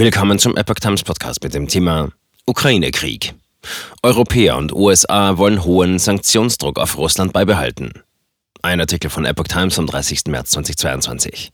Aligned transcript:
Willkommen 0.00 0.38
zum 0.38 0.56
Epoch 0.56 0.76
Times 0.76 1.02
Podcast 1.02 1.42
mit 1.42 1.52
dem 1.52 1.68
Thema 1.68 2.08
Ukraine-Krieg. 2.46 3.34
Europäer 4.02 4.56
und 4.56 4.72
USA 4.72 5.36
wollen 5.36 5.62
hohen 5.62 5.98
Sanktionsdruck 5.98 6.78
auf 6.78 6.96
Russland 6.96 7.34
beibehalten. 7.34 7.92
Ein 8.62 8.80
Artikel 8.80 9.10
von 9.10 9.26
Epoch 9.26 9.48
Times 9.48 9.74
vom 9.74 9.86
30. 9.86 10.24
März 10.28 10.52
2022. 10.52 11.50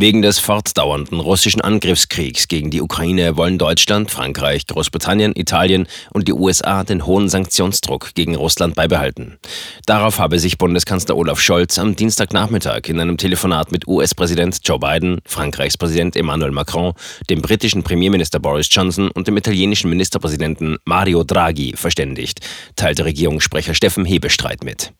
Wegen 0.00 0.22
des 0.22 0.38
fortdauernden 0.38 1.20
russischen 1.20 1.60
Angriffskriegs 1.60 2.48
gegen 2.48 2.70
die 2.70 2.80
Ukraine 2.80 3.36
wollen 3.36 3.58
Deutschland, 3.58 4.10
Frankreich, 4.10 4.66
Großbritannien, 4.66 5.36
Italien 5.36 5.86
und 6.14 6.26
die 6.26 6.32
USA 6.32 6.84
den 6.84 7.04
hohen 7.04 7.28
Sanktionsdruck 7.28 8.14
gegen 8.14 8.34
Russland 8.34 8.74
beibehalten. 8.74 9.36
Darauf 9.84 10.18
habe 10.18 10.38
sich 10.38 10.56
Bundeskanzler 10.56 11.18
Olaf 11.18 11.38
Scholz 11.38 11.78
am 11.78 11.96
Dienstagnachmittag 11.96 12.88
in 12.88 12.98
einem 12.98 13.18
Telefonat 13.18 13.72
mit 13.72 13.86
US-Präsident 13.86 14.60
Joe 14.64 14.78
Biden, 14.78 15.20
Frankreichs 15.26 15.76
Präsident 15.76 16.16
Emmanuel 16.16 16.52
Macron, 16.52 16.94
dem 17.28 17.42
britischen 17.42 17.82
Premierminister 17.82 18.40
Boris 18.40 18.68
Johnson 18.70 19.10
und 19.10 19.28
dem 19.28 19.36
italienischen 19.36 19.90
Ministerpräsidenten 19.90 20.78
Mario 20.86 21.24
Draghi 21.24 21.74
verständigt, 21.76 22.40
teilte 22.74 23.04
Regierungssprecher 23.04 23.74
Steffen 23.74 24.06
Hebestreit 24.06 24.64
mit. 24.64 24.94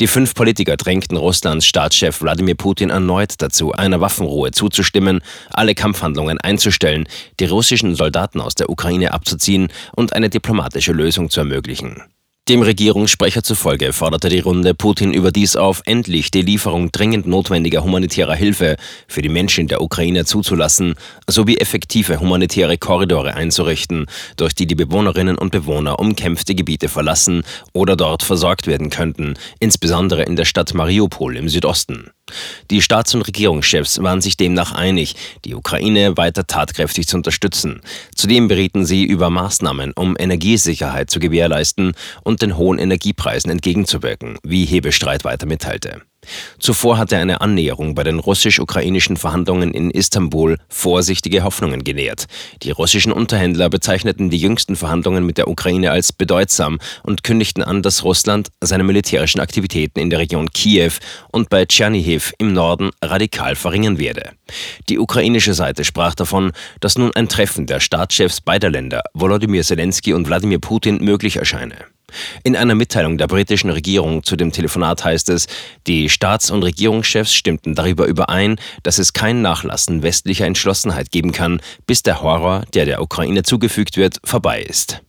Die 0.00 0.06
fünf 0.06 0.34
Politiker 0.34 0.76
drängten 0.76 1.16
Russlands 1.16 1.66
Staatschef 1.66 2.20
Wladimir 2.20 2.54
Putin 2.54 2.90
erneut 2.90 3.34
dazu, 3.38 3.72
einer 3.72 4.00
Waffenruhe 4.00 4.50
zuzustimmen, 4.50 5.20
alle 5.50 5.74
Kampfhandlungen 5.74 6.38
einzustellen, 6.38 7.08
die 7.40 7.46
russischen 7.46 7.94
Soldaten 7.94 8.40
aus 8.40 8.54
der 8.54 8.70
Ukraine 8.70 9.12
abzuziehen 9.12 9.68
und 9.94 10.12
eine 10.12 10.30
diplomatische 10.30 10.92
Lösung 10.92 11.30
zu 11.30 11.40
ermöglichen. 11.40 12.02
Dem 12.48 12.60
Regierungssprecher 12.60 13.44
zufolge 13.44 13.92
forderte 13.92 14.28
die 14.28 14.40
Runde 14.40 14.74
Putin 14.74 15.12
überdies 15.12 15.54
auf, 15.54 15.80
endlich 15.86 16.32
die 16.32 16.42
Lieferung 16.42 16.90
dringend 16.90 17.24
notwendiger 17.24 17.84
humanitärer 17.84 18.34
Hilfe 18.34 18.74
für 19.06 19.22
die 19.22 19.28
Menschen 19.28 19.60
in 19.60 19.68
der 19.68 19.80
Ukraine 19.80 20.24
zuzulassen, 20.24 20.96
sowie 21.28 21.58
effektive 21.58 22.18
humanitäre 22.18 22.78
Korridore 22.78 23.34
einzurichten, 23.34 24.06
durch 24.36 24.56
die 24.56 24.66
die 24.66 24.74
Bewohnerinnen 24.74 25.38
und 25.38 25.52
Bewohner 25.52 26.00
umkämpfte 26.00 26.56
Gebiete 26.56 26.88
verlassen 26.88 27.44
oder 27.74 27.94
dort 27.94 28.24
versorgt 28.24 28.66
werden 28.66 28.90
könnten, 28.90 29.34
insbesondere 29.60 30.24
in 30.24 30.34
der 30.34 30.44
Stadt 30.44 30.74
Mariupol 30.74 31.36
im 31.36 31.48
Südosten. 31.48 32.10
Die 32.70 32.82
Staats- 32.82 33.14
und 33.14 33.22
Regierungschefs 33.22 34.02
waren 34.02 34.20
sich 34.20 34.36
demnach 34.36 34.72
einig, 34.72 35.14
die 35.44 35.54
Ukraine 35.54 36.16
weiter 36.16 36.46
tatkräftig 36.46 37.06
zu 37.06 37.16
unterstützen. 37.16 37.80
Zudem 38.14 38.48
berieten 38.48 38.84
sie 38.84 39.04
über 39.04 39.30
Maßnahmen, 39.30 39.92
um 39.94 40.16
Energiesicherheit 40.18 41.10
zu 41.10 41.20
gewährleisten 41.20 41.92
und 42.22 42.42
den 42.42 42.56
hohen 42.56 42.78
Energiepreisen 42.78 43.50
entgegenzuwirken, 43.50 44.38
wie 44.42 44.64
Hebestreit 44.64 45.24
weiter 45.24 45.46
mitteilte. 45.46 46.02
Zuvor 46.58 46.98
hatte 46.98 47.16
eine 47.16 47.40
Annäherung 47.40 47.94
bei 47.94 48.04
den 48.04 48.18
russisch-ukrainischen 48.18 49.16
Verhandlungen 49.16 49.74
in 49.74 49.90
Istanbul 49.90 50.58
vorsichtige 50.68 51.42
Hoffnungen 51.42 51.82
genährt. 51.82 52.26
Die 52.62 52.70
russischen 52.70 53.12
Unterhändler 53.12 53.68
bezeichneten 53.68 54.30
die 54.30 54.38
jüngsten 54.38 54.76
Verhandlungen 54.76 55.26
mit 55.26 55.38
der 55.38 55.48
Ukraine 55.48 55.90
als 55.90 56.12
bedeutsam 56.12 56.78
und 57.02 57.24
kündigten 57.24 57.62
an, 57.62 57.82
dass 57.82 58.04
Russland 58.04 58.50
seine 58.60 58.84
militärischen 58.84 59.40
Aktivitäten 59.40 59.98
in 59.98 60.10
der 60.10 60.20
Region 60.20 60.50
Kiew 60.50 60.92
und 61.32 61.50
bei 61.50 61.64
Tschernihiv 61.64 62.32
im 62.38 62.52
Norden 62.52 62.90
radikal 63.02 63.56
verringern 63.56 63.98
werde. 63.98 64.30
Die 64.88 64.98
ukrainische 64.98 65.54
Seite 65.54 65.84
sprach 65.84 66.14
davon, 66.14 66.52
dass 66.80 66.96
nun 66.96 67.10
ein 67.14 67.28
Treffen 67.28 67.66
der 67.66 67.80
Staatschefs 67.80 68.40
beider 68.40 68.70
Länder, 68.70 69.02
Volodymyr 69.14 69.62
Zelensky 69.62 70.12
und 70.12 70.28
Wladimir 70.28 70.60
Putin, 70.60 70.98
möglich 71.02 71.36
erscheine. 71.36 71.91
In 72.44 72.56
einer 72.56 72.74
Mitteilung 72.74 73.18
der 73.18 73.26
britischen 73.26 73.70
Regierung 73.70 74.22
zu 74.22 74.36
dem 74.36 74.52
Telefonat 74.52 75.04
heißt 75.04 75.28
es, 75.30 75.46
die 75.86 76.08
Staats- 76.08 76.50
und 76.50 76.62
Regierungschefs 76.62 77.34
stimmten 77.34 77.74
darüber 77.74 78.06
überein, 78.06 78.56
dass 78.82 78.98
es 78.98 79.12
kein 79.12 79.42
Nachlassen 79.42 80.02
westlicher 80.02 80.46
Entschlossenheit 80.46 81.10
geben 81.10 81.32
kann, 81.32 81.60
bis 81.86 82.02
der 82.02 82.22
Horror, 82.22 82.64
der 82.74 82.86
der 82.86 83.02
Ukraine 83.02 83.42
zugefügt 83.42 83.96
wird, 83.96 84.18
vorbei 84.24 84.62
ist. 84.62 85.02